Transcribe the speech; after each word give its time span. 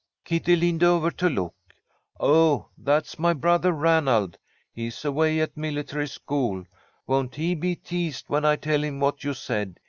Kitty 0.25 0.55
leaned 0.55 0.81
over 0.83 1.11
to 1.11 1.29
look. 1.29 1.53
"Oh, 2.19 2.69
that's 2.75 3.19
my 3.19 3.33
brother 3.33 3.71
Ranald. 3.71 4.35
He's 4.73 5.05
away 5.05 5.39
at 5.41 5.55
military 5.55 6.07
school. 6.07 6.63
Won't 7.05 7.35
he 7.35 7.53
be 7.53 7.75
teased 7.75 8.25
when 8.27 8.43
I 8.43 8.55
tell 8.55 8.83
him 8.83 8.99
what 8.99 9.23
you 9.23 9.35
said? 9.35 9.79